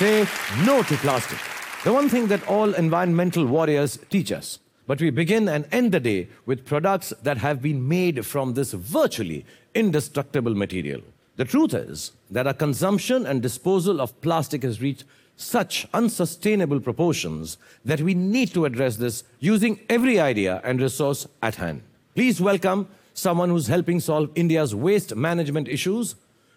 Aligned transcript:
Say 0.00 0.26
no 0.64 0.82
to 0.82 0.96
plastic. 0.96 1.36
The 1.84 1.92
one 1.92 2.08
thing 2.08 2.28
that 2.28 2.48
all 2.48 2.72
environmental 2.72 3.44
warriors 3.44 3.98
teach 4.08 4.32
us. 4.32 4.58
But 4.86 4.98
we 4.98 5.10
begin 5.10 5.46
and 5.46 5.68
end 5.70 5.92
the 5.92 6.00
day 6.00 6.28
with 6.46 6.64
products 6.64 7.12
that 7.22 7.36
have 7.36 7.60
been 7.60 7.86
made 7.86 8.24
from 8.24 8.54
this 8.54 8.72
virtually 8.72 9.44
indestructible 9.74 10.54
material. 10.54 11.02
The 11.36 11.44
truth 11.44 11.74
is 11.74 12.12
that 12.30 12.46
our 12.46 12.54
consumption 12.54 13.26
and 13.26 13.42
disposal 13.42 14.00
of 14.00 14.18
plastic 14.22 14.62
has 14.62 14.80
reached 14.80 15.04
such 15.36 15.86
unsustainable 15.92 16.80
proportions 16.80 17.58
that 17.84 18.00
we 18.00 18.14
need 18.14 18.54
to 18.54 18.64
address 18.64 18.96
this 18.96 19.22
using 19.38 19.80
every 19.90 20.18
idea 20.18 20.62
and 20.64 20.80
resource 20.80 21.26
at 21.42 21.56
hand. 21.56 21.82
Please 22.14 22.40
welcome 22.40 22.88
someone 23.12 23.50
who's 23.50 23.66
helping 23.66 24.00
solve 24.00 24.30
India's 24.34 24.74
waste 24.74 25.14
management 25.14 25.68
issues, 25.68 26.14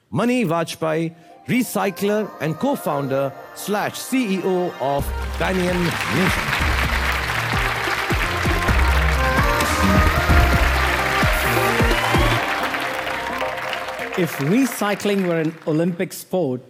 Mani 0.09 0.45
Vajpayee, 0.45 1.13
recycler 1.47 2.31
and 2.39 2.57
co-founder 2.57 3.33
slash 3.55 3.95
CEO 3.95 4.73
of 4.79 5.05
Banyan 5.37 5.83
Nation. 5.83 6.63
If 14.15 14.37
recycling 14.37 15.27
were 15.27 15.39
an 15.39 15.55
Olympic 15.67 16.13
sport, 16.13 16.61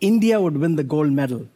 India 0.00 0.40
would 0.40 0.56
win 0.56 0.76
the 0.76 0.84
gold 0.84 1.10
medal. 1.10 1.48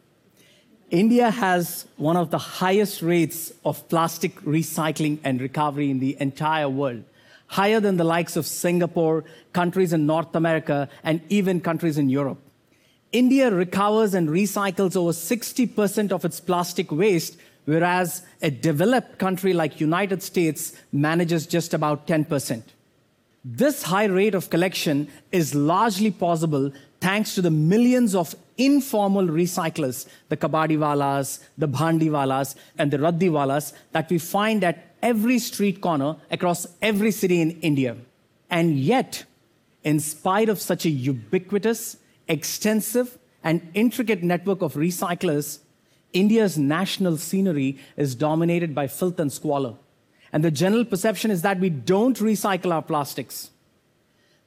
India 0.91 1.29
has 1.31 1.87
one 1.97 2.17
of 2.17 2.29
the 2.29 2.37
highest 2.37 3.01
rates 3.01 3.53
of 3.63 3.87
plastic 3.89 4.35
recycling 4.41 5.19
and 5.23 5.39
recovery 5.39 5.89
in 5.89 5.99
the 5.99 6.17
entire 6.19 6.67
world, 6.67 7.03
higher 7.47 7.79
than 7.79 7.97
the 7.97 8.03
likes 8.03 8.35
of 8.35 8.45
Singapore, 8.45 9.23
countries 9.53 9.93
in 9.93 10.05
North 10.05 10.35
America, 10.35 10.89
and 11.03 11.21
even 11.29 11.61
countries 11.61 11.97
in 11.97 12.09
Europe. 12.09 12.39
India 13.11 13.49
recovers 13.49 14.13
and 14.13 14.29
recycles 14.29 14.95
over 14.95 15.11
60% 15.11 16.11
of 16.11 16.25
its 16.25 16.39
plastic 16.39 16.91
waste, 16.91 17.37
whereas 17.65 18.21
a 18.41 18.51
developed 18.51 19.17
country 19.17 19.53
like 19.53 19.79
United 19.79 20.21
States 20.21 20.73
manages 20.91 21.47
just 21.47 21.73
about 21.73 22.07
10%. 22.07 22.61
This 23.43 23.83
high 23.83 24.05
rate 24.05 24.35
of 24.35 24.49
collection 24.49 25.07
is 25.31 25.55
largely 25.55 26.11
possible 26.11 26.71
thanks 26.99 27.33
to 27.35 27.41
the 27.41 27.49
millions 27.49 28.13
of 28.13 28.35
informal 28.57 29.25
recyclers, 29.25 30.07
the 30.27 30.37
kabadiwalas, 30.37 31.39
the 31.57 31.67
bhandiwalas, 31.67 32.55
and 32.77 32.91
the 32.91 32.97
raddiwalas 32.97 33.73
that 33.93 34.09
we 34.09 34.19
find 34.19 34.63
at 34.63 34.93
every 35.01 35.39
street 35.39 35.81
corner 35.81 36.17
across 36.29 36.67
every 36.81 37.11
city 37.11 37.41
in 37.41 37.51
India. 37.61 37.95
And 38.49 38.77
yet, 38.77 39.23
in 39.83 39.99
spite 39.99 40.49
of 40.49 40.59
such 40.59 40.85
a 40.85 40.89
ubiquitous, 40.89 41.95
extensive, 42.29 43.17
and 43.43 43.69
intricate 43.73 44.23
network 44.23 44.61
of 44.61 44.73
recyclers, 44.73 45.59
India's 46.13 46.57
national 46.57 47.17
scenery 47.17 47.77
is 47.95 48.15
dominated 48.15 48.73
by 48.73 48.87
filth 48.87 49.19
and 49.19 49.31
squalor. 49.31 49.75
And 50.31 50.43
the 50.43 50.51
general 50.51 50.85
perception 50.85 51.31
is 51.31 51.41
that 51.41 51.59
we 51.59 51.69
don't 51.69 52.17
recycle 52.17 52.73
our 52.73 52.81
plastics. 52.81 53.51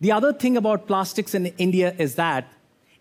The 0.00 0.12
other 0.12 0.32
thing 0.32 0.56
about 0.56 0.86
plastics 0.86 1.34
in 1.34 1.46
India 1.58 1.94
is 1.98 2.16
that 2.16 2.52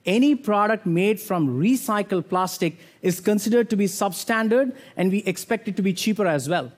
any 0.05 0.35
product 0.35 0.85
made 0.85 1.19
from 1.19 1.59
recycled 1.59 2.27
plastic 2.27 2.79
is 3.01 3.19
considered 3.19 3.69
to 3.69 3.75
be 3.75 3.85
substandard 3.85 4.75
and 4.97 5.11
we 5.11 5.19
expect 5.19 5.67
it 5.67 5.75
to 5.75 5.81
be 5.81 5.93
cheaper 5.93 6.25
as 6.25 6.49
well. 6.49 6.71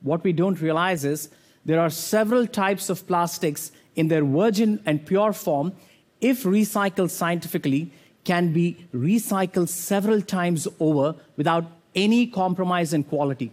What 0.00 0.24
we 0.24 0.32
don't 0.32 0.60
realize 0.60 1.04
is 1.04 1.28
there 1.64 1.80
are 1.80 1.90
several 1.90 2.46
types 2.46 2.88
of 2.88 3.06
plastics 3.06 3.72
in 3.94 4.08
their 4.08 4.24
virgin 4.24 4.80
and 4.86 5.04
pure 5.04 5.32
form, 5.32 5.72
if 6.20 6.42
recycled 6.42 7.10
scientifically, 7.10 7.92
can 8.24 8.52
be 8.52 8.86
recycled 8.94 9.68
several 9.68 10.20
times 10.20 10.68
over 10.78 11.14
without 11.36 11.64
any 11.94 12.26
compromise 12.26 12.92
in 12.92 13.02
quality. 13.02 13.50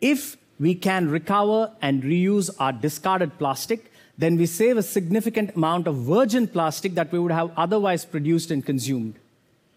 If 0.00 0.36
we 0.58 0.74
can 0.74 1.08
recover 1.08 1.72
and 1.80 2.02
reuse 2.02 2.50
our 2.58 2.72
discarded 2.72 3.38
plastic, 3.38 3.90
then 4.18 4.36
we 4.36 4.44
save 4.44 4.76
a 4.76 4.82
significant 4.82 5.56
amount 5.56 5.86
of 5.86 5.96
virgin 5.96 6.46
plastic 6.46 6.94
that 6.94 7.10
we 7.10 7.18
would 7.18 7.32
have 7.32 7.50
otherwise 7.56 8.04
produced 8.04 8.50
and 8.50 8.64
consumed. 8.64 9.14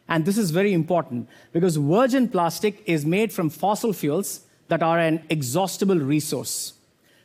And 0.10 0.26
this 0.26 0.38
is 0.38 0.52
very 0.52 0.74
important 0.74 1.30
because 1.54 1.78
virgin 1.78 2.28
plastic 2.28 2.84
is 2.86 3.06
made 3.06 3.32
from 3.32 3.50
fossil 3.50 3.94
fuels 3.94 4.42
that 4.68 4.84
are 4.84 5.00
an 5.00 5.24
exhaustible 5.30 5.98
resource. 5.98 6.74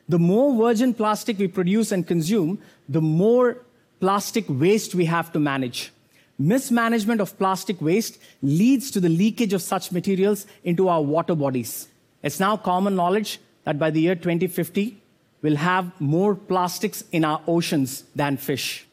The 0.08 0.18
more 0.18 0.56
virgin 0.56 0.94
plastic 0.94 1.38
we 1.38 1.48
produce 1.48 1.90
and 1.90 2.06
consume, 2.06 2.60
the 2.88 3.00
more 3.00 3.58
plastic 4.00 4.44
waste 4.48 4.94
we 4.94 5.06
have 5.06 5.32
to 5.32 5.38
manage. 5.38 5.92
Mismanagement 6.38 7.20
of 7.20 7.36
plastic 7.36 7.80
waste 7.80 8.18
leads 8.42 8.90
to 8.92 9.00
the 9.00 9.08
leakage 9.08 9.52
of 9.52 9.62
such 9.62 9.90
materials 9.90 10.46
into 10.62 10.88
our 10.88 11.02
water 11.02 11.34
bodies. 11.34 11.88
It's 12.22 12.38
now 12.38 12.56
common 12.56 12.94
knowledge 12.94 13.40
that 13.64 13.78
by 13.78 13.90
the 13.90 14.00
year 14.00 14.14
2050, 14.14 15.00
we'll 15.42 15.56
have 15.56 16.00
more 16.00 16.34
plastics 16.34 17.02
in 17.10 17.24
our 17.24 17.40
oceans 17.46 18.04
than 18.14 18.36
fish. 18.36 18.86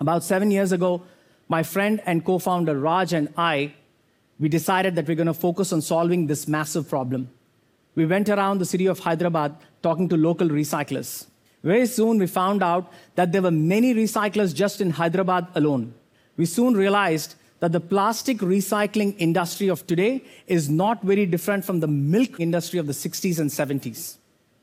About 0.00 0.24
seven 0.24 0.50
years 0.50 0.72
ago, 0.72 1.02
my 1.48 1.62
friend 1.62 2.02
and 2.06 2.24
co 2.24 2.38
founder 2.38 2.78
Raj 2.78 3.12
and 3.12 3.32
I, 3.36 3.74
we 4.40 4.48
decided 4.48 4.96
that 4.96 5.06
we're 5.06 5.14
going 5.14 5.28
to 5.28 5.34
focus 5.34 5.72
on 5.72 5.80
solving 5.80 6.26
this 6.26 6.48
massive 6.48 6.88
problem. 6.88 7.30
We 7.94 8.06
went 8.06 8.28
around 8.28 8.58
the 8.58 8.64
city 8.64 8.86
of 8.86 8.98
Hyderabad 8.98 9.56
talking 9.82 10.08
to 10.08 10.16
local 10.16 10.48
recyclers. 10.48 11.26
Very 11.64 11.86
soon, 11.86 12.18
we 12.18 12.26
found 12.26 12.62
out 12.62 12.92
that 13.14 13.32
there 13.32 13.40
were 13.40 13.50
many 13.50 13.94
recyclers 13.94 14.54
just 14.54 14.82
in 14.82 14.90
Hyderabad 14.90 15.48
alone. 15.54 15.94
We 16.36 16.44
soon 16.44 16.74
realized 16.74 17.36
that 17.60 17.72
the 17.72 17.80
plastic 17.80 18.38
recycling 18.38 19.14
industry 19.18 19.68
of 19.68 19.86
today 19.86 20.22
is 20.46 20.68
not 20.68 21.02
very 21.02 21.24
different 21.24 21.64
from 21.64 21.80
the 21.80 21.86
milk 21.86 22.38
industry 22.38 22.78
of 22.78 22.86
the 22.86 22.92
60s 22.92 23.38
and 23.38 23.50
70s. 23.50 24.16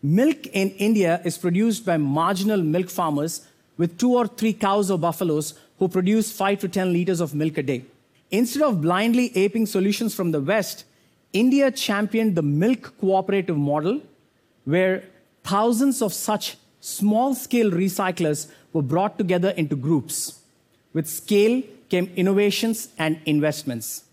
Milk 0.03 0.45
in 0.47 0.69
India 0.71 1.19
is 1.25 1.39
produced 1.39 1.85
by 1.87 1.97
marginal 1.97 2.61
milk 2.61 2.89
farmers 2.89 3.47
with 3.77 3.97
two 3.97 4.13
or 4.13 4.27
three 4.27 4.53
cows 4.53 4.91
or 4.91 4.99
buffaloes 4.99 5.55
who 5.79 5.87
produce 5.87 6.31
5 6.31 6.59
to 6.59 6.67
10 6.67 6.93
liters 6.93 7.19
of 7.19 7.33
milk 7.33 7.57
a 7.57 7.63
day. 7.63 7.83
Instead 8.29 8.61
of 8.61 8.81
blindly 8.81 9.35
aping 9.35 9.65
solutions 9.65 10.13
from 10.13 10.31
the 10.31 10.39
West, 10.39 10.85
India 11.33 11.71
championed 11.71 12.35
the 12.35 12.43
milk 12.43 12.93
cooperative 12.99 13.57
model, 13.57 14.01
where 14.65 15.03
thousands 15.43 16.03
of 16.03 16.13
such 16.13 16.57
small 16.81 17.33
scale 17.33 17.71
recyclers 17.71 18.51
were 18.73 18.81
brought 18.81 19.17
together 19.17 19.51
into 19.51 19.75
groups. 19.75 20.41
With 20.93 21.07
scale 21.07 21.63
came 21.89 22.11
innovations 22.15 22.89
and 22.97 23.19
investments. 23.25 24.03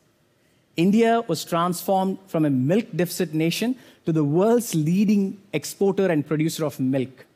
India 0.77 1.25
was 1.27 1.45
transformed 1.45 2.19
from 2.29 2.45
a 2.45 2.51
milk 2.51 2.87
deficit 2.95 3.35
nation 3.35 3.75
to 4.07 4.13
the 4.13 4.23
world's 4.23 4.75
leading 4.75 5.41
exporter 5.53 6.07
and 6.07 6.27
producer 6.27 6.65
of 6.65 6.79
milk. 6.79 7.27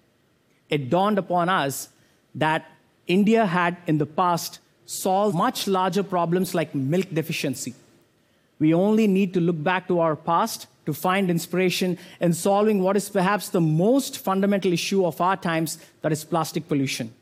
It 0.71 0.89
dawned 0.91 1.19
upon 1.19 1.49
us 1.49 1.89
that 2.35 2.71
India 3.07 3.47
had 3.47 3.77
in 3.87 3.99
the 3.99 4.07
past 4.07 4.61
solved 4.87 5.37
much 5.37 5.67
larger 5.67 6.03
problems 6.03 6.55
like 6.55 6.75
milk 6.75 7.07
deficiency. 7.13 7.75
We 8.63 8.73
only 8.75 9.09
need 9.09 9.35
to 9.35 9.41
look 9.41 9.61
back 9.61 9.89
to 9.89 9.99
our 9.99 10.15
past 10.15 10.69
to 10.87 10.93
find 10.95 11.31
inspiration 11.31 11.99
in 12.21 12.33
solving 12.33 12.81
what 12.81 12.97
is 12.97 13.09
perhaps 13.09 13.49
the 13.49 13.61
most 13.61 14.19
fundamental 14.19 14.73
issue 14.73 15.05
of 15.05 15.21
our 15.21 15.37
times 15.37 15.79
that 16.03 16.13
is 16.13 16.23
plastic 16.23 16.69
pollution. 16.69 17.13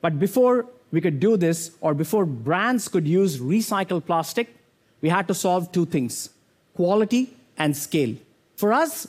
But 0.00 0.20
before 0.20 0.66
we 0.92 1.00
could 1.00 1.18
do 1.18 1.36
this, 1.36 1.72
or 1.80 1.94
before 1.94 2.24
brands 2.24 2.86
could 2.86 3.08
use 3.08 3.38
recycled 3.38 4.06
plastic, 4.06 4.54
we 5.00 5.08
had 5.08 5.26
to 5.26 5.34
solve 5.34 5.72
two 5.72 5.84
things 5.84 6.30
quality 6.74 7.34
and 7.58 7.76
scale. 7.76 8.14
For 8.54 8.72
us 8.72 9.08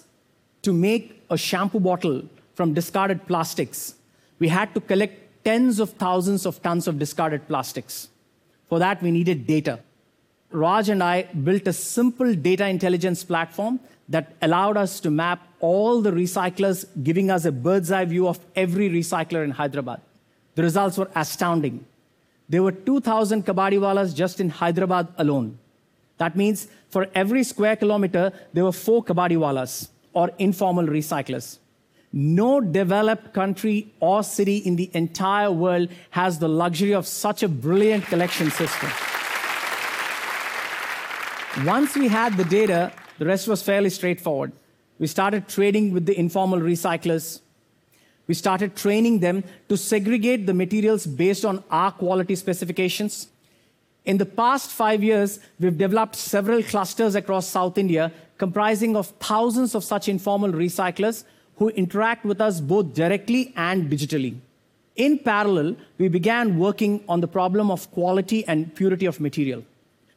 to 0.64 0.74
make 0.74 1.22
a 1.30 1.38
shampoo 1.38 1.80
bottle 1.80 2.24
from 2.56 2.74
discarded 2.74 3.28
plastics, 3.28 3.94
we 4.40 4.48
had 4.48 4.74
to 4.74 4.82
collect 4.82 5.46
tens 5.46 5.80
of 5.80 5.92
thousands 6.06 6.48
of 6.48 6.64
tons 6.64 6.88
of 6.88 6.98
discarded 6.98 7.48
plastics. 7.48 8.08
For 8.70 8.80
that, 8.80 9.04
we 9.04 9.12
needed 9.12 9.46
data. 9.46 9.82
Raj 10.52 10.90
and 10.90 11.04
I 11.04 11.24
built 11.24 11.68
a 11.68 11.74
simple 11.74 12.34
data 12.34 12.68
intelligence 12.68 13.24
platform 13.24 13.80
that 14.10 14.34
allowed 14.42 14.78
us 14.78 15.00
to 15.02 15.12
map 15.12 15.46
all 15.60 16.02
the 16.02 16.12
recyclers, 16.12 16.86
giving 17.04 17.30
us 17.30 17.46
a 17.46 17.52
bird's 17.52 17.92
eye 17.92 18.06
view 18.06 18.28
of 18.28 18.40
every 18.56 18.90
recycler 18.90 19.44
in 19.44 19.52
Hyderabad. 19.52 20.02
The 20.56 20.64
results 20.64 20.98
were 20.98 21.10
astounding. 21.16 21.86
There 22.48 22.64
were 22.64 22.72
2,000 22.72 23.46
kabadiwalas 23.46 24.16
just 24.16 24.40
in 24.40 24.50
Hyderabad 24.50 25.10
alone. 25.18 25.60
That 26.18 26.36
means 26.38 26.68
for 26.90 27.08
every 27.14 27.44
square 27.44 27.76
kilometer, 27.76 28.32
there 28.54 28.64
were 28.64 28.72
four 28.72 29.04
kabadiwalas 29.04 29.90
or 30.14 30.32
informal 30.40 30.88
recyclers. 30.88 31.60
No 32.14 32.62
developed 32.62 33.34
country 33.34 33.94
or 34.00 34.24
city 34.24 34.58
in 34.58 34.78
the 34.78 34.90
entire 34.94 35.52
world 35.52 35.90
has 36.12 36.40
the 36.40 36.48
luxury 36.48 36.94
of 36.94 37.06
such 37.06 37.44
a 37.44 37.50
brilliant 37.50 38.06
collection 38.06 38.50
system. 38.50 38.90
Once 41.66 41.96
we 41.96 42.08
had 42.08 42.38
the 42.38 42.46
data, 42.46 42.92
the 43.18 43.26
rest 43.26 43.48
was 43.48 43.64
fairly 43.64 43.90
straightforward. 43.90 44.52
We 45.00 45.08
started 45.08 45.48
trading 45.48 45.92
with 45.92 46.06
the 46.06 46.18
informal 46.18 46.60
recyclers. 46.60 47.42
We 48.28 48.36
started 48.36 48.76
training 48.76 49.22
them 49.22 49.44
to 49.68 49.76
segregate 49.76 50.46
the 50.46 50.54
materials 50.54 51.08
based 51.08 51.46
on 51.46 51.64
our 51.72 51.92
quality 51.92 52.36
specifications. 52.36 53.30
In 54.06 54.20
the 54.20 54.26
past 54.26 54.70
five 54.70 55.04
years, 55.04 55.40
we've 55.60 55.78
developed 55.78 56.16
several 56.16 56.62
clusters 56.62 57.16
across 57.16 57.48
South 57.48 57.80
India 57.80 58.12
comprising 58.38 58.96
of 58.96 59.08
thousands 59.20 59.74
of 59.74 59.84
such 59.84 60.08
informal 60.08 60.52
recyclers 60.52 61.24
who 61.56 61.70
interact 61.70 62.24
with 62.24 62.40
us 62.40 62.62
both 62.62 62.94
directly 62.94 63.52
and 63.56 63.90
digitally. 63.90 64.38
In 64.96 65.18
parallel, 65.18 65.76
we 65.98 66.08
began 66.08 66.60
working 66.60 67.04
on 67.10 67.20
the 67.22 67.28
problem 67.28 67.72
of 67.72 67.90
quality 67.90 68.46
and 68.48 68.76
purity 68.76 69.08
of 69.08 69.20
material. 69.20 69.64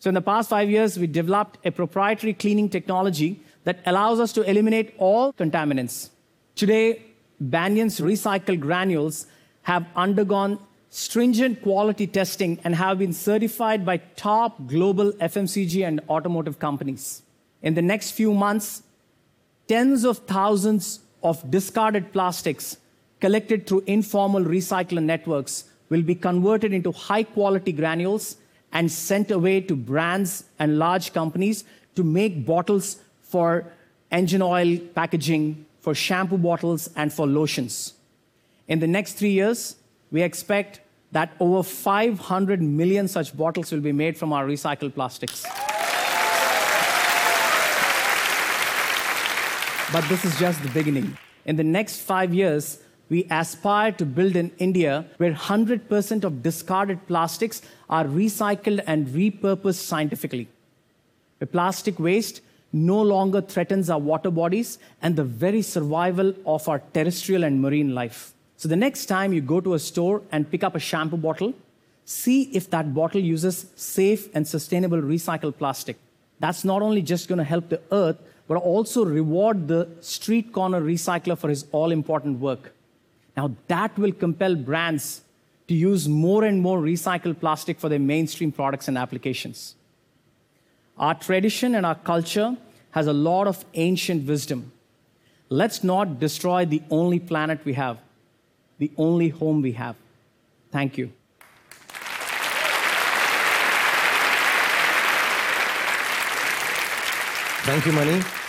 So, 0.00 0.08
in 0.08 0.14
the 0.14 0.22
past 0.22 0.48
five 0.48 0.70
years, 0.70 0.98
we 0.98 1.06
developed 1.06 1.58
a 1.62 1.70
proprietary 1.70 2.32
cleaning 2.32 2.70
technology 2.70 3.38
that 3.64 3.80
allows 3.84 4.18
us 4.18 4.32
to 4.32 4.42
eliminate 4.48 4.94
all 4.96 5.34
contaminants. 5.34 6.08
Today, 6.56 7.02
Banyan's 7.38 8.00
recycled 8.00 8.60
granules 8.60 9.26
have 9.62 9.86
undergone 9.94 10.58
stringent 10.88 11.60
quality 11.60 12.06
testing 12.06 12.58
and 12.64 12.74
have 12.76 12.98
been 12.98 13.12
certified 13.12 13.84
by 13.84 13.98
top 14.16 14.66
global 14.66 15.12
FMCG 15.12 15.86
and 15.86 16.00
automotive 16.08 16.58
companies. 16.58 17.22
In 17.60 17.74
the 17.74 17.82
next 17.82 18.12
few 18.12 18.32
months, 18.32 18.82
tens 19.68 20.04
of 20.04 20.18
thousands 20.20 21.00
of 21.22 21.50
discarded 21.50 22.10
plastics 22.10 22.78
collected 23.20 23.66
through 23.66 23.84
informal 23.86 24.44
recycler 24.44 25.02
networks 25.02 25.64
will 25.90 26.02
be 26.02 26.14
converted 26.14 26.72
into 26.72 26.90
high 26.90 27.22
quality 27.22 27.70
granules 27.70 28.36
and 28.72 28.90
sent 28.90 29.30
away 29.30 29.60
to 29.60 29.74
brands 29.74 30.44
and 30.58 30.78
large 30.78 31.12
companies 31.12 31.64
to 31.94 32.04
make 32.04 32.46
bottles 32.46 32.98
for 33.22 33.72
engine 34.10 34.42
oil 34.42 34.78
packaging, 34.94 35.66
for 35.80 35.94
shampoo 35.94 36.38
bottles, 36.38 36.90
and 36.96 37.12
for 37.12 37.26
lotions. 37.26 37.94
In 38.68 38.78
the 38.78 38.86
next 38.86 39.14
three 39.14 39.32
years, 39.32 39.76
we 40.10 40.22
expect 40.22 40.80
that 41.12 41.32
over 41.40 41.62
500 41.62 42.62
million 42.62 43.08
such 43.08 43.36
bottles 43.36 43.72
will 43.72 43.80
be 43.80 43.92
made 43.92 44.16
from 44.16 44.32
our 44.32 44.46
recycled 44.46 44.94
plastics. 44.94 45.44
But 49.92 50.08
this 50.08 50.24
is 50.24 50.38
just 50.38 50.62
the 50.62 50.68
beginning. 50.68 51.18
In 51.44 51.56
the 51.56 51.64
next 51.64 52.02
five 52.02 52.32
years, 52.32 52.78
we 53.10 53.26
aspire 53.28 53.90
to 53.90 54.06
build 54.06 54.36
an 54.36 54.52
India 54.58 55.04
where 55.18 55.32
100% 55.32 56.24
of 56.24 56.42
discarded 56.42 57.06
plastics 57.08 57.60
are 57.90 58.04
recycled 58.04 58.82
and 58.86 59.08
repurposed 59.08 59.82
scientifically. 59.90 60.48
The 61.40 61.46
plastic 61.46 61.98
waste 61.98 62.40
no 62.72 63.02
longer 63.02 63.40
threatens 63.40 63.90
our 63.90 63.98
water 63.98 64.30
bodies 64.30 64.78
and 65.02 65.16
the 65.16 65.24
very 65.24 65.60
survival 65.60 66.32
of 66.46 66.68
our 66.68 66.78
terrestrial 66.94 67.42
and 67.42 67.60
marine 67.60 67.94
life. 67.94 68.32
So, 68.56 68.68
the 68.68 68.76
next 68.76 69.06
time 69.06 69.32
you 69.32 69.40
go 69.40 69.60
to 69.60 69.74
a 69.74 69.78
store 69.78 70.22
and 70.30 70.48
pick 70.48 70.62
up 70.62 70.76
a 70.76 70.78
shampoo 70.78 71.16
bottle, 71.16 71.54
see 72.04 72.42
if 72.52 72.70
that 72.70 72.94
bottle 72.94 73.20
uses 73.20 73.66
safe 73.74 74.28
and 74.34 74.46
sustainable 74.46 75.00
recycled 75.00 75.56
plastic. 75.56 75.96
That's 76.38 76.64
not 76.64 76.80
only 76.80 77.02
just 77.02 77.26
going 77.26 77.38
to 77.38 77.44
help 77.44 77.70
the 77.70 77.80
earth, 77.90 78.18
but 78.46 78.56
also 78.56 79.04
reward 79.04 79.66
the 79.66 79.88
street 80.00 80.52
corner 80.52 80.80
recycler 80.80 81.36
for 81.36 81.48
his 81.48 81.64
all 81.72 81.90
important 81.90 82.38
work. 82.38 82.72
Now, 83.40 83.50
that 83.68 83.98
will 83.98 84.12
compel 84.12 84.54
brands 84.54 85.22
to 85.66 85.74
use 85.74 86.06
more 86.06 86.44
and 86.44 86.60
more 86.60 86.78
recycled 86.78 87.40
plastic 87.40 87.80
for 87.80 87.88
their 87.88 87.98
mainstream 87.98 88.52
products 88.52 88.86
and 88.86 88.98
applications. 88.98 89.76
Our 90.98 91.14
tradition 91.14 91.74
and 91.74 91.86
our 91.86 91.94
culture 91.94 92.54
has 92.90 93.06
a 93.06 93.14
lot 93.14 93.46
of 93.46 93.64
ancient 93.72 94.28
wisdom. 94.28 94.72
Let's 95.48 95.82
not 95.82 96.18
destroy 96.18 96.66
the 96.66 96.82
only 96.90 97.18
planet 97.18 97.64
we 97.64 97.72
have, 97.72 97.96
the 98.78 98.90
only 98.98 99.30
home 99.30 99.62
we 99.62 99.72
have. 99.72 99.96
Thank 100.70 100.98
you. 100.98 101.10
Thank 107.64 107.86
you, 107.86 107.92
Mani. 107.92 108.39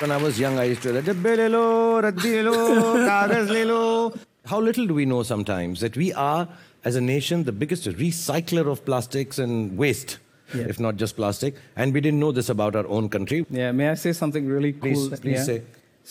When 0.00 0.10
I 0.10 0.16
was 0.16 0.38
young, 0.38 0.58
I 0.58 0.64
used 0.64 0.82
to 0.82 0.92
say, 0.92 1.00
"Dabbe 1.08 1.36
le 1.40 1.48
lo, 1.48 1.62
raddi 2.02 2.32
le 2.42 2.50
lo, 2.50 2.94
kagaz 3.08 3.48
le 3.56 3.64
lo." 3.64 4.12
How 4.44 4.60
little 4.60 4.86
do 4.86 4.94
we 4.94 5.04
know 5.06 5.22
sometimes 5.22 5.80
that 5.80 5.96
we 5.96 6.12
are, 6.12 6.48
as 6.84 6.96
a 6.96 7.00
nation, 7.00 7.44
the 7.44 7.52
biggest 7.52 7.84
recycler 8.02 8.66
of 8.72 8.84
plastics 8.84 9.38
and 9.38 9.78
waste, 9.78 10.18
Yeah. 10.54 10.66
if 10.74 10.80
not 10.86 10.96
just 10.96 11.16
plastic. 11.16 11.54
And 11.76 11.94
we 11.94 12.00
didn't 12.00 12.20
know 12.24 12.32
this 12.32 12.48
about 12.56 12.76
our 12.76 12.86
own 12.88 13.08
country. 13.08 13.46
Yeah, 13.50 13.70
may 13.72 13.88
I 13.88 13.94
say 13.94 14.12
something 14.12 14.46
really 14.56 14.72
Please- 14.72 15.08
cool? 15.08 15.16
please 15.18 15.38
Yeah. 15.38 15.44
say. 15.52 15.62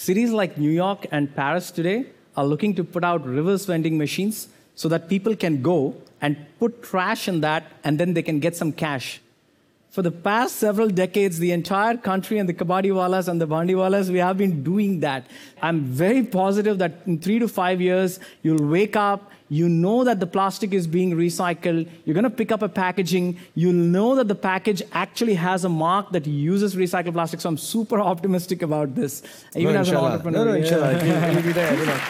Cities 0.06 0.32
like 0.32 0.58
New 0.58 0.72
York 0.72 1.06
and 1.12 1.36
Paris 1.36 1.70
today 1.70 1.98
are 2.36 2.46
looking 2.54 2.74
to 2.76 2.84
put 2.84 3.04
out 3.04 3.28
reverse 3.28 3.66
vending 3.66 3.98
machines 3.98 4.48
so 4.76 4.90
that 4.90 5.08
people 5.10 5.36
can 5.36 5.62
go 5.62 5.78
and 6.22 6.38
put 6.60 6.82
trash 6.82 7.28
in 7.28 7.42
that 7.42 7.64
and 7.84 8.00
then 8.00 8.14
they 8.16 8.24
can 8.24 8.40
get 8.40 8.56
some 8.56 8.72
cash. 8.72 9.20
For 9.94 10.02
the 10.02 10.10
past 10.10 10.56
several 10.56 10.90
decades, 10.90 11.38
the 11.38 11.52
entire 11.52 11.96
country 11.98 12.40
and 12.40 12.50
the 12.50 12.54
kabadiwalas 12.56 13.28
and 13.28 13.40
the 13.40 13.48
bandiwalas, 13.48 14.10
we 14.10 14.18
have 14.18 14.40
been 14.40 14.64
doing 14.64 15.02
that. 15.02 15.28
I'm 15.62 15.82
very 15.84 16.24
positive 16.24 16.80
that 16.80 17.02
in 17.06 17.20
three 17.20 17.38
to 17.38 17.48
five 17.48 17.80
years, 17.80 18.20
you'll 18.42 18.68
wake 18.72 18.96
up, 18.96 19.32
you 19.50 19.70
know 19.70 20.04
that 20.04 20.20
the 20.20 20.26
plastic 20.26 20.74
is 20.74 20.88
being 20.88 21.12
recycled, 21.12 21.88
you're 22.06 22.16
going 22.16 22.24
to 22.24 22.32
pick 22.32 22.52
up 22.52 22.64
a 22.64 22.70
packaging, 22.70 23.38
you'll 23.54 23.74
know 23.98 24.16
that 24.16 24.28
the 24.28 24.34
package 24.34 24.82
actually 24.94 25.36
has 25.36 25.64
a 25.64 25.70
mark 25.70 26.10
that 26.10 26.26
uses 26.26 26.76
recycled 26.76 27.14
plastic. 27.14 27.40
So 27.40 27.50
I'm 27.50 27.58
super 27.60 28.02
optimistic 28.02 28.64
about 28.64 28.96
this. 28.96 29.22
Even 29.56 29.76
no, 29.76 29.82
as 29.82 29.90
an 29.90 29.94
inshallah. 29.94 30.12
entrepreneur. 30.14 30.46
No, 30.46 30.52
no, 30.54 30.58
yeah. 30.58 30.64
inshallah. 30.64 30.94
It'll- 30.96 31.30
it'll 31.30 31.44
be 31.44 31.52
there, 31.52 31.80
you 31.80 31.86
know. 31.86 32.00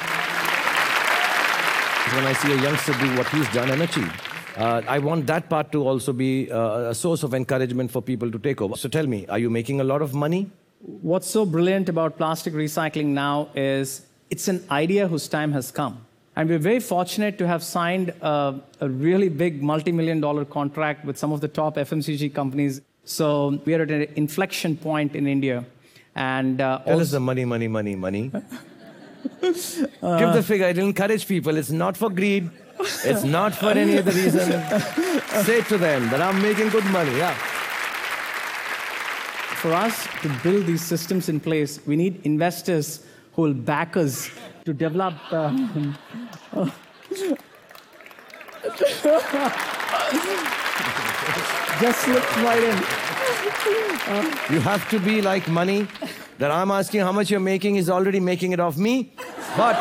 When 2.15 2.25
I 2.27 2.33
see 2.33 2.53
a 2.53 2.61
youngster 2.61 2.93
do 2.93 3.17
what 3.17 3.27
he's 3.29 3.49
done 3.51 3.71
and 3.71 3.81
achieved, 3.81 4.21
uh, 4.57 4.81
I 4.87 4.99
want 4.99 5.25
that 5.27 5.49
part 5.49 5.71
to 5.71 5.87
also 5.87 6.13
be 6.13 6.51
uh, 6.51 6.91
a 6.91 6.95
source 6.95 7.23
of 7.23 7.33
encouragement 7.33 7.91
for 7.91 8.01
people 8.01 8.31
to 8.31 8.39
take 8.39 8.61
over. 8.61 8.75
So 8.75 8.89
tell 8.89 9.07
me, 9.07 9.25
are 9.27 9.39
you 9.39 9.49
making 9.49 9.81
a 9.81 9.83
lot 9.83 10.01
of 10.01 10.13
money? 10.13 10.49
What's 10.79 11.27
so 11.27 11.45
brilliant 11.45 11.89
about 11.89 12.17
plastic 12.17 12.53
recycling 12.53 13.07
now 13.07 13.49
is 13.55 14.05
it's 14.29 14.47
an 14.47 14.63
idea 14.69 15.07
whose 15.07 15.27
time 15.27 15.51
has 15.53 15.71
come. 15.71 16.05
And 16.35 16.49
we're 16.49 16.59
very 16.59 16.79
fortunate 16.79 17.37
to 17.37 17.47
have 17.47 17.63
signed 17.63 18.09
a, 18.21 18.59
a 18.79 18.89
really 18.89 19.29
big 19.29 19.61
multi 19.61 19.91
million 19.91 20.19
dollar 20.19 20.45
contract 20.45 21.05
with 21.05 21.17
some 21.17 21.31
of 21.31 21.41
the 21.41 21.47
top 21.47 21.75
FMCG 21.75 22.33
companies. 22.33 22.81
So 23.05 23.61
we 23.65 23.75
are 23.75 23.83
at 23.83 23.91
an 23.91 24.07
inflection 24.15 24.75
point 24.75 25.15
in 25.15 25.27
India. 25.27 25.65
And 26.15 26.59
uh, 26.61 26.79
Tell 26.85 26.99
us 26.99 27.11
the 27.11 27.19
money, 27.19 27.45
money, 27.45 27.67
money, 27.67 27.95
money. 27.95 28.31
Give 29.41 30.33
the 30.33 30.43
figure. 30.45 30.67
It'll 30.67 30.85
encourage 30.85 31.27
people. 31.27 31.55
It's 31.57 31.69
not 31.71 31.95
for 31.95 32.09
greed. 32.09 32.49
It's 32.79 33.23
not 33.23 33.55
for 33.55 33.71
any 33.71 33.97
other 33.97 34.11
reason. 34.11 34.41
Say 35.43 35.61
to 35.63 35.77
them 35.77 36.09
that 36.09 36.21
I'm 36.21 36.41
making 36.41 36.69
good 36.69 36.85
money. 36.85 37.15
Yeah. 37.17 37.35
for 39.63 39.73
us 39.73 40.07
to 40.21 40.27
build 40.43 40.65
these 40.65 40.81
systems 40.81 41.29
in 41.29 41.39
place, 41.39 41.79
we 41.87 41.95
need 41.95 42.19
investors 42.25 43.05
who 43.33 43.43
will 43.43 43.53
back 43.53 43.95
us 43.95 44.29
to 44.65 44.73
develop. 44.73 45.13
Uh, 45.31 45.51
just 51.79 52.01
slipped 52.01 52.35
right 52.47 52.63
in. 52.71 52.77
You 54.53 54.59
have 54.59 54.83
to 54.89 54.99
be 54.99 55.21
like 55.21 55.47
money. 55.47 55.87
That 56.39 56.51
I'm 56.51 56.69
asking 56.71 56.99
how 56.99 57.13
much 57.13 57.31
you're 57.31 57.39
making 57.39 57.77
is 57.77 57.89
already 57.89 58.19
making 58.19 58.51
it 58.51 58.59
off 58.59 58.75
me. 58.75 59.15
But 59.55 59.77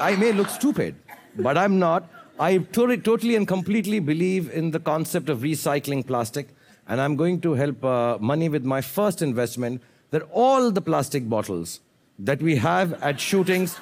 I 0.00 0.16
may 0.18 0.32
look 0.32 0.48
stupid, 0.48 0.96
but 1.38 1.56
I'm 1.56 1.78
not. 1.78 2.10
I 2.42 2.58
totally, 2.58 2.98
totally 2.98 3.36
and 3.36 3.46
completely 3.46 4.00
believe 4.00 4.50
in 4.50 4.72
the 4.72 4.80
concept 4.80 5.28
of 5.28 5.42
recycling 5.42 6.04
plastic, 6.04 6.48
and 6.88 7.00
I'm 7.00 7.14
going 7.14 7.40
to 7.42 7.52
help 7.52 7.84
uh, 7.84 8.18
Mani 8.20 8.48
with 8.48 8.64
my 8.64 8.80
first 8.80 9.22
investment. 9.22 9.80
That 10.10 10.22
all 10.32 10.72
the 10.72 10.82
plastic 10.82 11.28
bottles 11.28 11.78
that 12.18 12.42
we 12.42 12.56
have 12.56 12.94
at 13.00 13.20
shootings, 13.20 13.78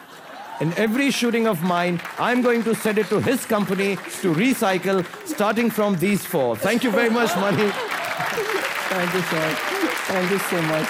in 0.61 0.75
every 0.75 1.11
shooting 1.11 1.49
of 1.49 1.63
mine, 1.63 2.03
I'm 2.19 2.43
going 2.43 2.63
to 2.65 2.75
send 2.75 2.99
it 2.99 3.07
to 3.07 3.19
his 3.19 3.47
company 3.47 3.97
to 4.21 4.35
recycle, 4.35 5.07
starting 5.27 5.71
from 5.71 5.97
these 5.97 6.23
four. 6.23 6.55
Thank 6.55 6.85
you 6.85 6.91
very 6.91 7.09
much, 7.09 7.35
Mani. 7.37 7.71
Thank 7.73 9.15
you, 9.15 9.23
sir. 9.23 9.55
Thank 10.13 10.31
you 10.31 10.39
so 10.39 10.63
much. 10.63 10.89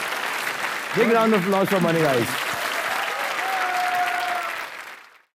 Big 0.97 1.13
round 1.15 1.35
of 1.35 1.47
applause 1.47 1.69
for 1.69 1.81
Mani, 1.81 2.01
guys. 2.01 2.50